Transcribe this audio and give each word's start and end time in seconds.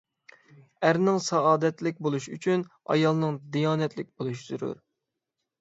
ئەرنىڭ 0.87 1.19
سائادەتلىك 1.25 2.01
بولۇشى 2.07 2.33
ئۈچۈن 2.37 2.63
ئايالنىڭ 2.95 3.39
دىيانەتلىك 3.57 4.11
بولۇشى 4.15 4.49
زۆرۈر. 4.49 4.83